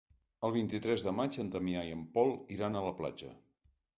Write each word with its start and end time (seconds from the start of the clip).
El 0.47 0.53
vint-i-tres 0.53 1.03
de 1.07 1.13
maig 1.17 1.37
en 1.43 1.51
Damià 1.57 1.83
i 1.89 1.93
en 1.97 2.01
Pol 2.17 2.33
iran 2.57 2.79
a 2.79 2.83
la 2.89 2.97
platja. 3.03 3.31